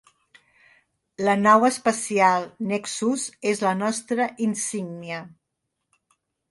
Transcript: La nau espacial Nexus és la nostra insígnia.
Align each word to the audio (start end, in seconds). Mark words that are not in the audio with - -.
La 1.27 1.35
nau 1.41 1.65
espacial 1.69 2.47
Nexus 2.73 3.29
és 3.53 3.65
la 3.69 3.77
nostra 3.85 4.29
insígnia. 4.51 5.23